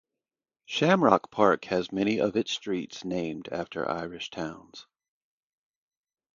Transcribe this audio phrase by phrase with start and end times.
[0.65, 4.87] Shamrock Park has many of its streets named after Irish Towns.